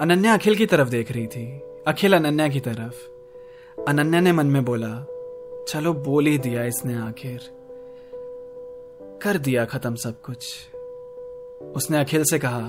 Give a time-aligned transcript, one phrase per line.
[0.00, 2.94] अनन्या अखिल की तरफ़ देख रही थी। अखिल अनन्या की तरफ़।
[3.88, 5.06] अनन्या ने मन में बोला,
[5.68, 7.40] चलो बोल ही दिया इसने आखिर।
[9.22, 10.38] कर दिया खत्म सब कुछ।
[11.76, 12.60] उसने अखिल से कहा,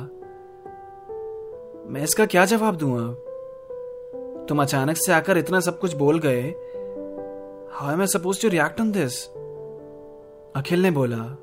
[1.91, 3.13] मैं इसका क्या जवाब दूँ अब?
[4.49, 6.41] तुम अचानक से आकर इतना सब कुछ बोल गए।
[7.71, 9.27] How am I suppose to react on this
[10.55, 11.37] Akhil ने बोला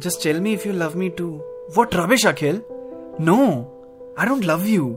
[0.00, 1.40] just tell me if you love me too
[1.76, 2.62] what Ravish Akhil?
[3.20, 3.40] No
[4.18, 4.96] I don't love you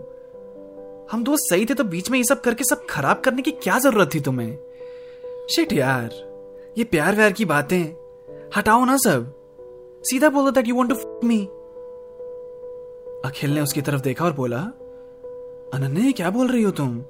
[1.11, 3.80] हम दोस्त सही थे तो बीच में ये सब करके सब खराब करने की क्या
[3.80, 4.58] ज़रूरत थी तुम्हें?
[5.55, 6.09] शिट यार,
[6.77, 7.83] ये प्यार व्यार की बातें।
[8.58, 9.33] हटाओ ना सब।
[10.03, 11.45] सीधा बोल था कि वॉन्ट टू मी
[13.25, 14.59] अखिल ने उसकी तरफ़ देखा और बोला,
[15.73, 17.03] अनन्या क्या बोल रही हो तुम?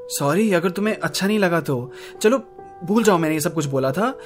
[0.00, 1.90] सॉरी अगर तुम्हें अच्छा नहीं लगा तो।
[2.22, 2.42] चलो,
[2.84, 4.18] भूल जाओ, मैंने ये सब कुछ बोला था।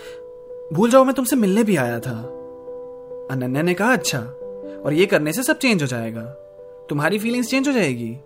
[0.72, 2.20] भूल जाओ, मैं तुमसे मिलने भी आया था।
[3.30, 4.20] अनन्या ने कहा अच्छा
[4.84, 6.22] और ये करने से सब चेंज हो जाएगा।
[6.90, 8.18] तुम्हारी फीलिंग्स चेंज हो जाएगी।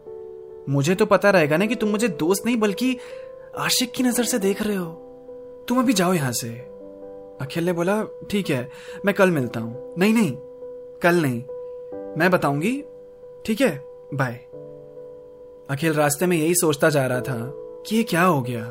[0.69, 2.97] मुझे तो पता रहेगा ना कि तुम मुझे दोस्त नहीं, बल्कि
[3.59, 6.49] आशिक की नज़र से देख रहे हो। तुम अभी जाओ यहाँ से।
[7.41, 8.69] अखिल ने बोला, ठीक है,
[9.05, 10.33] मैं कल मिलता हूँ। नहीं नहीं,
[11.03, 11.43] कल नहीं।
[12.19, 12.83] मैं बताऊँगी।
[13.47, 13.71] ठीक है
[14.15, 14.35] बाय
[15.71, 17.39] अखिल रास्ते में यही सोचता जा रहा था
[17.87, 18.65] कि ये क्या हो गया।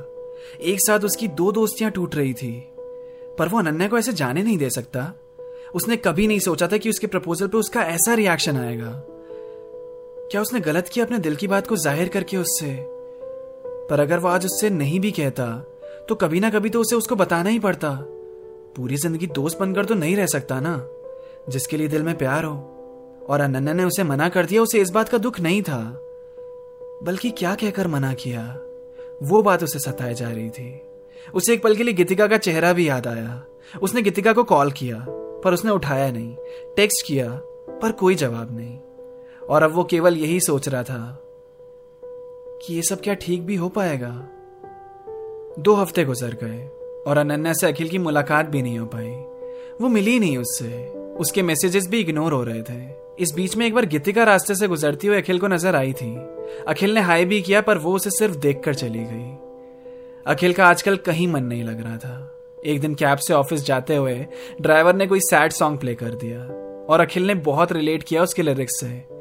[0.61, 2.51] एक साथ उसकी दो दोस्तियाँ टूट रही थी,
[3.39, 5.13] पर वो अनन्या को ऐसे जाने नहीं दे सकता।
[5.75, 8.91] उसने कभी नहीं सोचा था कि उसके प्रपोजल पे उसका ऐसा रिएक्शन आएगा।
[10.31, 12.75] क्या उसने गलत किया अपने दिल की बात को ज़ाहिर करके उससे?
[13.89, 15.45] पर अगर वो आज उससे नहीं भी कहता
[16.09, 17.89] तो कभी ना कभी तो उसे उसको बताना ही पड़ता।
[18.75, 20.87] पूरी ज़िंदगी दोस्त बनकर तो नहीं रह सकता ना,
[21.49, 22.55] जिसके लिए दिल में प्यार हो।
[23.29, 25.79] और अनन्या ने उसे मना कर दिया, उसे इस बात का दुख नहीं था।
[27.03, 28.43] बल्कि क्या कहकर मना किया?
[29.23, 30.81] वो बात उसे सताए जा रही थी।
[31.33, 33.43] उसे एक पल के लिए गीतिका का चेहरा भी याद आया।
[33.81, 35.05] उसने गीतिका को कॉल किया,
[35.43, 36.35] पर उसने उठाया नहीं,
[36.75, 37.29] टेक्स्ट किया,
[37.81, 38.77] पर कोई जवाब नहीं।
[39.49, 41.23] और अब वो केवल यही सोच रहा था
[42.61, 44.09] कि ये सब क्या ठीक भी हो पाएगा?
[45.59, 46.67] दो हफ़्ते गुजर गए
[47.07, 49.09] और अनन्या से अखिल की मुलाकात भी नहीं हो पाई।
[49.81, 50.87] वो मिली नहीं उससे।
[51.19, 54.67] उसके मैसेजेस भी इग्नोर हो रहे थे। इस बीच में एक बार गीतिका रास्ते से
[54.67, 56.15] गुजरती हुई अखिल को नज़र आई थी।
[56.67, 59.37] अखिल ने हाई भी किया, पर वो उसे सिर्फ़ देखकर चली गई।
[60.25, 62.33] अखिल का आजकल कहीं मन नहीं लग रहा था।
[62.65, 64.25] एक दिन कैब से ऑफ़िस जाते हुए
[64.61, 66.39] ड्राइवर ने कोई सैड सॉन्ग प्ले कर दिया
[66.85, 69.16] और अखिल ने बहुत रिलेट किया उसके लिरिक्स से।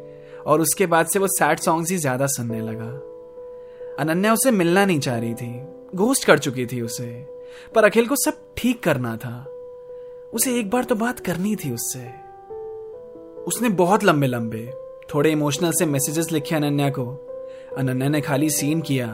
[0.46, 2.90] और उसके बाद से वो सैड सॉन्ग्स ही ज़्यादा सुनने लगा।
[3.98, 7.06] अनन्या उसे मिलना नहीं चाह रही थी। घोस्ट कर चुकी थी उसे।
[7.74, 9.46] पर अखिल को सब ठीक करना था।
[10.34, 11.98] उसे एक बार तो बात करनी थी उससे।
[13.44, 14.70] उसने बहुत लंबे लंबे
[15.14, 17.04] थोड़े इमोशनल से मैसेजेस लिखे अनन्या को।
[17.78, 19.06] अनन्या ने खाली सीन किया,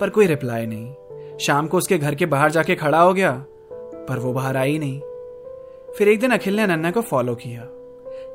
[0.00, 3.32] पर कोई रिप्लाई नहीं। शाम को उसके घर के बाहर जाके खड़ा हो गया,
[4.08, 5.00] पर वो बाहर आई नहीं।
[5.98, 7.68] फिर एक दिन अखिल ने अनन्या को फॉलो किया।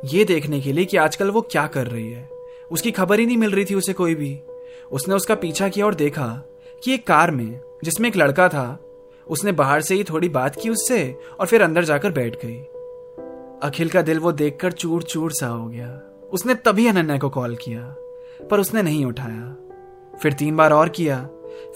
[0.05, 2.34] ये देखने के लिए कि आजकल वो क्या कर रही है।
[2.71, 4.39] उसकी खबर ही नहीं मिल रही थी उसे कोई भी।
[4.91, 6.27] उसने उसका पीछा किया और देखा
[6.83, 8.79] कि एक कार में, जिसमें एक लड़का था,
[9.27, 12.57] उसने बाहर से ही थोड़ी बात की उससे और फिर अंदर जाकर बैठ गई।
[13.63, 15.89] अखिल का दिल वो देखकर चूर चूर सा हो गया।
[16.33, 17.81] उसने तभी अनन्या को कॉल किया,
[18.51, 19.55] पर उसने नहीं उठाया।
[20.19, 21.17] फिर तीन बार और किया,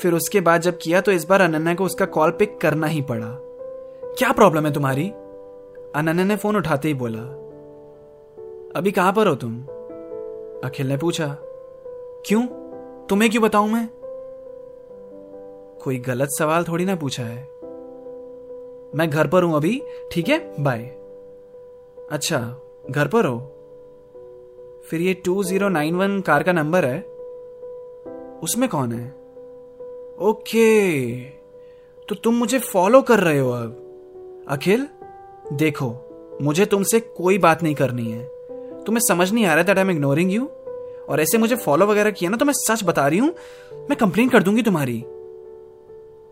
[0.02, 3.02] फिर उसके बाद जब किया तो इस बार अनन्या को उसका कॉल पिक करना ही
[3.02, 3.28] पड़ा।
[4.18, 5.10] क्या प्रॉब्लम है तुम्हारी?
[5.96, 7.20] अनन्या ने फ़ोन उठाते ही बोला,
[8.76, 9.54] अभी कहाँ पर हो तुम?
[10.64, 11.38] अखिल ने पूछा।
[12.26, 12.48] क्यों?
[13.10, 13.90] तुम्हें क्यों बताऊँ मैं?
[15.84, 17.50] कोई गलत सवाल थोड़ी ना पूछा है।
[18.96, 19.82] मैं घर पर हूँ अभी,
[20.12, 20.64] ठीक है?
[20.64, 20.80] बाय
[22.12, 22.62] अच्छा
[22.92, 23.40] घर पर हो?
[24.90, 27.02] फिर ये two zero nine one car का नंबर है।
[28.44, 29.12] उसमें कौन है?
[30.20, 31.16] ओके।
[32.10, 33.86] तो तुम मुझे फॉलो कर रहे हो अब।
[34.48, 34.88] अखिल,
[35.54, 35.96] देखो,
[36.42, 38.39] मुझे तुमसे कोई बात नहीं करनी है।
[38.86, 40.46] तुम्हें समझ नहीं आ रहा that I am ignoring you
[41.10, 43.34] और ऐसे मुझे फॉलो वगैरह किया ना तो मैं सच बता रही हूँ,
[43.74, 45.00] मैं कंप्लेन कर दूँगी तुम्हारी।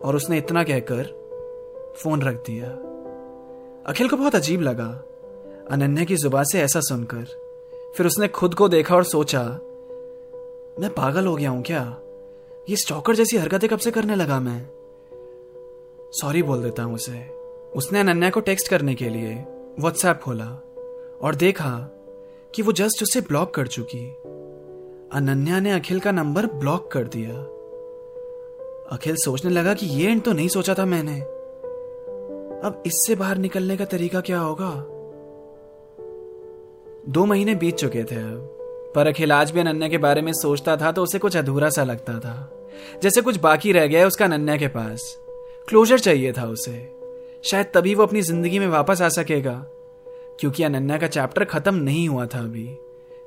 [0.00, 1.02] और उसने इतना कहकर
[2.02, 2.68] फ़ोन रख दिया।
[3.86, 4.86] अखिल को बहुत अजीब लगा।
[5.70, 7.24] अनन्या की ज़ुबान से ऐसा सुनकर,
[7.96, 9.42] फिर उसने खुद को देखा और सोचा,
[10.80, 11.82] मैं पागल हो गया हूँ क्या?
[12.68, 14.60] ये स्टॉकर जैसी हरकतें कब से करने लगा मैं?
[16.12, 17.18] सॉरी बोल देता हूँ उसे।
[17.74, 19.34] उसने अनन्या को टेक्स्ट करने के लिए
[19.80, 20.46] व्हाट्सएप खोला
[21.22, 21.70] और देखा
[22.54, 24.06] कि वो जस्ट उसे ब्लॉक कर चुकी।
[25.12, 27.34] अनन्या ने अखिल का नंबर ब्लॉक कर दिया।
[28.96, 31.20] अखिल सोचने लगा कि ये एंड तो नहीं सोचा था मैंने।
[32.60, 34.70] अब इससे बाहर निकलने का तरीका क्या होगा?
[37.08, 40.76] दो महीने बीत चुके थे अब। पर अखिल आज भी अनन्या के बारे में सोचता
[40.76, 42.52] था तो उसे कुछ अधूरा सा लगता था।
[43.02, 45.18] जैसे कुछ बाकी रह गया उसका अनन्या के पास।
[45.68, 46.94] क्लोजर चाहिए था उसे।
[47.44, 49.66] शायद तभी वो अपनी ज़िंदगी में वापस आ सकेगा।
[50.40, 52.76] क्योंकि अनन्या का चैप्टर खत्म नहीं हुआ था अभी।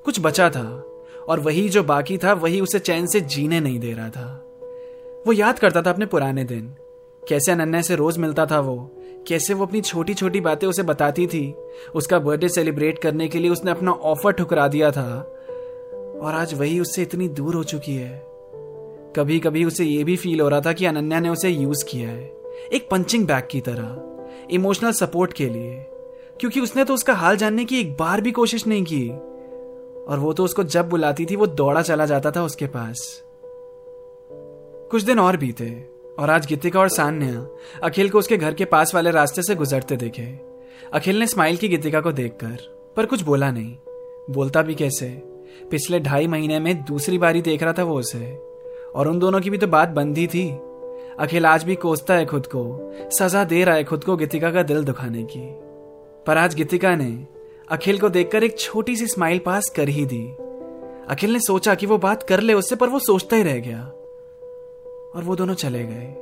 [0.06, 0.86] कुछ बचा था,
[1.30, 4.48] और वही जो बाकी था, वही उसे चैन से जीने नहीं दे रहा था।
[5.28, 6.76] वो याद करता था अपने पुराने दिन।
[7.30, 8.92] कैसे अनन्या से रोज मिलता था वो,
[9.28, 11.56] कैसे वो अपनी छोटी छोटी बातें उसे बताती थी।
[11.96, 15.38] उसका बर्थडे सेलिब्रेट करने के लिए उसने अपना ऑफ़र ठुकरा दिया था।
[16.22, 18.26] और आज वही उससे इतनी दूर हो चुकी है।
[19.16, 22.10] कभी कभी उसे ये भी फील हो रहा था कि अनन्या ने उसे यूज़ किया
[22.10, 22.32] है।
[22.74, 24.02] एक पंचिंग बैग की तरह
[24.52, 25.86] इमोशनल सपोर्ट के लिए।
[26.40, 29.10] क्योंकि उसने तो उसका हाल जानने की एक बार भी कोशिश नहीं की।
[30.02, 33.24] और वो तो उसको जब बुलाती थी, वो दौड़ा चला जाता था उसके पास।
[34.92, 35.90] कुछ दिन और बीते,
[36.20, 37.48] और आज गीतिका और सान्या
[37.84, 40.40] अखिल को उसके घर के पास वाले रास्ते से गुजरते देखे।
[40.94, 42.58] अखिल ने स्माइल की गीतिका को देखकर,
[42.98, 43.78] पर कुछ बोला नहीं।
[44.30, 45.10] बोलता भी कैसे?
[45.72, 48.42] पिछले ढाई महीने में दूसरी बारी देख रहा था वो उसे।
[48.96, 50.52] और उन दोनों की भी तो बात बंदी थी।
[51.20, 54.64] अखिल आज भी कोसता है खुद को, सजा दे रहा है खुद को गीतिका का
[54.64, 55.71] दिल दुखाने की।
[56.28, 57.28] पर आज गीतिका ने
[57.70, 60.28] अखिल को देखकर एक छोटी सी स्माइल पास कर ही दी।
[61.10, 63.82] अखिल ने सोचा कि वो बात कर ले उससे, पर वो सोचता ही रह गया
[65.16, 66.16] और वो दोनों चले गए।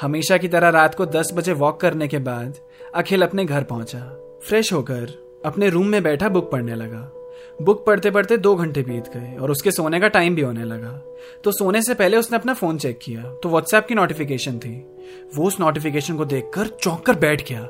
[0.00, 2.54] हमेशा की तरह रात को दस बजे वॉक करने के बाद
[2.94, 4.00] अखिल अपने घर पहुँचा।
[4.42, 5.12] फ्रेश होकर
[5.44, 7.10] अपने रूम में बैठा बुक पढ़ने लगा।
[7.62, 11.16] बुक पढ़ते पढ़ते दो घंटे बीत गए और उसके सोने का टाइम भी होने लगा।
[11.44, 14.86] तो सोने से पहले उसने अपना फ़ोन चेक किया। तो व्हाट्सएप की नोटिफिकेशन थी।
[15.34, 17.68] वो उस नोटिफिकेशन को देखकर चौंक कर बैठ गया।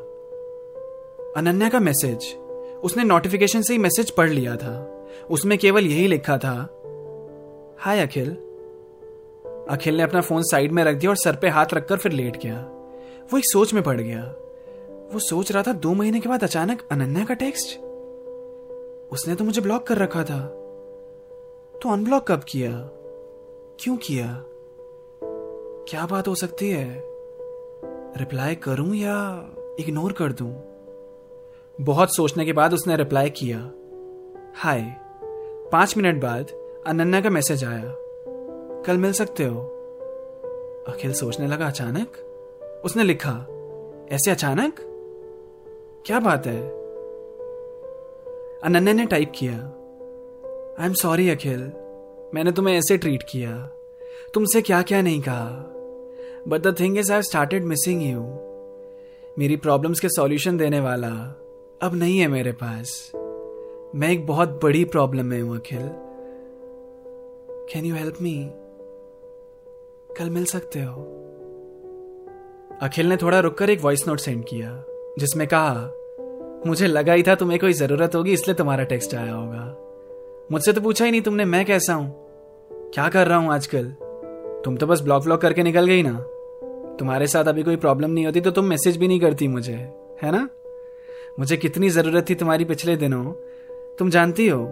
[1.37, 2.35] अनन्या का मैसेज।
[2.83, 6.55] उसने नोटिफिकेशन से ही मैसेज पढ़ लिया था। उसमें केवल यही लिखा था,
[7.79, 8.31] हाय अखिल।
[9.71, 12.37] अखिल ने अपना फ़ोन साइड में रख दिया और सर पे हाथ रखकर फिर लेट
[12.43, 12.61] गया
[13.33, 14.23] वो एक सोच में पड़ गया।
[15.13, 17.79] वो सोच रहा था, दो महीने के बाद अचानक अनन्या का टेक्स्ट
[19.13, 20.41] उसने तो मुझे ब्लॉक कर रखा था।
[21.83, 22.71] तो अनब्लॉक कब किया?
[23.81, 24.45] क्यों किया?
[25.89, 27.03] क्या बात हो सकती है?
[28.17, 29.15] रिप्लाई करूँ या
[29.81, 30.74] इग्नोर कर दूँ?
[31.81, 33.59] बहुत सोचने के बाद उसने रिप्लाई किया,
[34.57, 34.97] हाय,
[35.73, 36.51] पाँच मिनट बाद
[36.87, 37.95] अनन्या का मैसेज आया।
[38.87, 39.61] कल मिल सकते हो?
[40.89, 42.09] अखिल सोचने लगा, अचानक?
[42.85, 43.47] उसने लिखा,
[44.13, 44.75] ऐसे अचानक?
[46.07, 46.69] क्या बात है?
[48.61, 49.55] अनन्या ने टाइप किया
[50.81, 51.73] आई एम सॉरी अखिल,
[52.35, 53.71] मैंने तुम्हें ऐसे ट्रीट किया।
[54.35, 55.71] तुमसे क्या क्या नहीं कहा।
[56.49, 58.21] But the thing is I started missing you
[59.39, 61.41] मेरी प्रॉब्लम्स के सॉल्यूशन देने वाला।
[61.85, 63.13] अब नहीं है मेरे पास।
[63.95, 65.89] मैं एक बहुत बड़ी प्रॉब्लम में हूँ, Akhil.
[67.73, 68.51] Can you help me
[70.19, 71.03] कल मिल सकते हो।
[72.83, 74.85] अखिल ने थोड़ा रुककर एक वॉइस नोट सेंड किया,
[75.19, 75.91] जिसमें कहा,
[76.67, 79.77] मुझे लगा ही था तुम्हें कोई ज़रूरत होगी, इसलिए तुम्हारा टेक्स्ट आया होगा।
[80.53, 82.15] मुझसे तो पूछा ही नहीं तुमने, मैं कैसा हूँ?
[82.95, 83.95] क्या कर रहा हूँ आजकल?
[84.65, 86.19] तुम तो बस ब्लॉक व्लॉक करके निकल गई ना।
[86.99, 89.75] तुम्हारे साथ अभी कोई प्रॉब्लम नहीं होती तो तुम मैसेज भी नहीं करती मुझे,
[90.23, 90.49] है ना?
[91.39, 93.33] मुझे कितनी ज़रूरत थी तुम्हारी पिछले दिनों।
[93.99, 94.67] तुम जानती हो,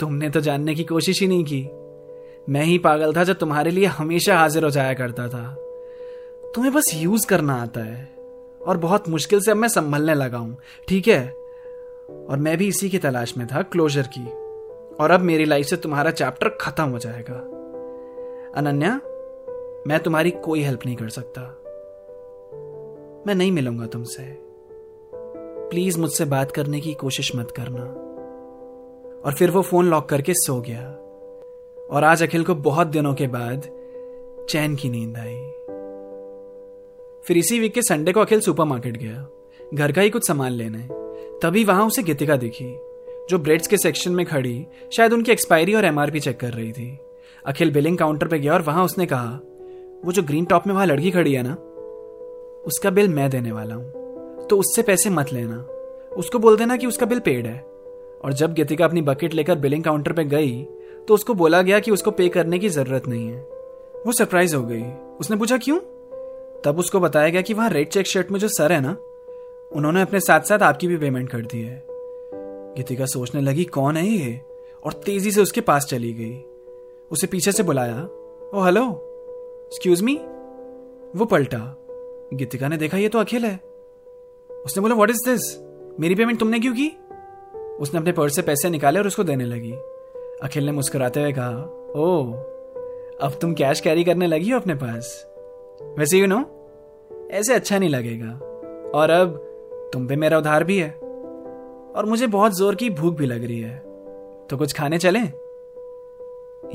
[0.00, 1.68] तुमने तो जानने की कोशिश ही नहीं की।
[2.52, 5.56] मैं ही पागल था जो तुम्हारे लिए हमेशा हाजिर हो जाया करता था।
[6.54, 8.08] तुम्हें बस यूज़ करना आता है,
[8.66, 10.56] और बहुत मुश्किल से अब मैं संभलने लगा हूँ,
[10.88, 11.28] ठीक है?
[12.30, 14.26] और मैं भी इसी की तलाश में था क्लोजर की।
[14.96, 17.36] और अब मेरी लाइफ से तुम्हारा चैप्टर खत्म हो जाएगा।
[18.56, 19.00] अनन्या,
[19.86, 21.40] मैं तुम्हारी कोई हेल्प नहीं कर सकता।
[23.26, 24.51] मैं नहीं मिलूँगा तुमसे।
[25.72, 27.82] प्लीज़ मुझसे बात करने की कोशिश मत करना।
[29.24, 30.88] और फिर वो फ़ोन लॉक करके सो गया।
[31.90, 33.62] और आज अखिल को बहुत दिनों के बाद
[34.50, 35.36] चैन की नींद आई।
[37.24, 39.28] फिर इसी वीक के संडे को अखिल सुपरमार्केट गया।
[39.74, 40.88] घर का ही कुछ सामान लेने।
[41.42, 42.76] तभी वहाँ उसे गीतिका दिखी,
[43.30, 46.98] जो ब्रेड्स के सेक्शन में खड़ी, शायद उनकी एक्सपायरी और एमआरपी चेक कर रही थी।
[47.46, 49.40] अखिल बिलिंग काउंटर पे गया और वहाँ उसने कहा,
[50.04, 51.54] वो जो ग्रीन टॉप में वहाँ लड़की खड़ी है ना,
[52.66, 54.01] उसका बिल मैं देने वाला हूँ।
[54.52, 55.56] तो उससे पैसे मत लेना।
[56.16, 57.60] उसको बोल देना कि उसका बिल पेड है।
[58.24, 60.62] और जब गीतिका अपनी बकेट लेकर बिलिंग काउंटर पर गई
[61.08, 63.40] तो उसको बोला गया कि उसको पे करने की ज़रूरत नहीं है।
[64.06, 64.82] वो सरप्राइज़ हो गई।
[65.20, 65.78] उसने पूछा, क्यों?
[66.64, 68.96] तब उसको बताया गया कि वहाँ रेड चेक शर्ट में जो सर है ना,
[69.76, 71.86] उन्होंने अपने साथ साथ आपकी भी पेमेंट कर दी है।
[72.76, 74.40] गीतिका सोचने लगी, कौन है ये?
[74.84, 76.44] और तेज़ी से उसके पास चली गई।
[77.10, 78.04] उसे पीछे से बुलाया,
[78.54, 78.88] ओ हेलो
[79.66, 80.16] एक्सक्यूज मी
[81.16, 81.76] वो पलटा।
[82.34, 83.71] गीतिका ने देखा, ये तो अखिल है।
[84.64, 85.58] उसने बोला व्हाट इज़ दिस
[86.00, 86.88] मेरी पेमेंट तुमने क्यों की?
[87.80, 89.72] उसने अपने पर्स से पैसे निकाले और उसको देने लगी।
[90.42, 91.62] अखिल ने मुस्कुराते हुए कहा
[91.96, 92.32] ओ
[93.22, 95.26] अब तुम कैश कैरी करने लगी हो अपने पास?
[95.98, 96.44] वैसे यू नो
[97.30, 98.32] ऐसे अच्छा नहीं लगेगा।
[98.94, 99.36] और अब
[99.92, 100.90] तुम पे मेरा उधार भी है।
[101.96, 103.78] और मुझे बहुत ज़ोर की भूख भी लग रही है।
[104.50, 105.18] तो कुछ खाने चले?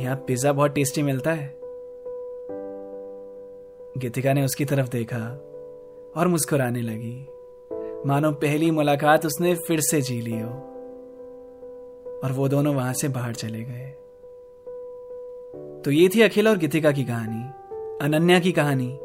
[0.03, 1.57] यहाँ पिज्जा बहुत टेस्टी मिलता है।
[3.97, 5.25] गीतिका ने उसकी तरफ़ देखा
[6.17, 7.27] और मुस्कुराने लगी।
[8.05, 10.49] मानो पहली मुलाकात उसने फिर से जी ली हो।
[12.23, 13.89] और वो दोनों वहाँ से बाहर चले गए।
[15.85, 17.43] तो ये थी अखिल और गीतिका की कहानी,
[18.05, 18.99] अनन्या की कहानी।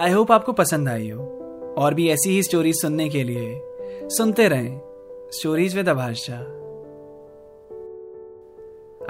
[0.00, 1.36] आई होप आपको पसंद आई हो।
[1.78, 3.60] और भी ऐसी ही स्टोरीज सुनने के लिए
[4.08, 4.80] सुनते रहें
[5.32, 6.38] स्टोरीज विद अभाषा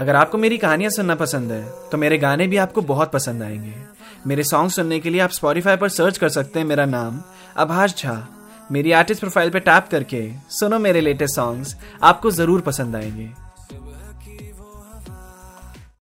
[0.00, 3.74] अगर आपको मेरी कहानियाँ सुनना पसंद है तो मेरे गाने भी आपको बहुत पसंद आएँगे।
[4.26, 7.22] मेरे सॉन्ग सुनने के लिए आप स्पॉटिफाई पर सर्च कर सकते हैं मेरा नाम
[7.56, 8.39] अभाष झा।
[8.72, 13.28] मेरी आर्टिस्ट प्रोफ़ाइल पे टैप करके सुनो मेरे लेटेस्ट सॉन्ग्स आपको ज़रूर पसंद आएँगे।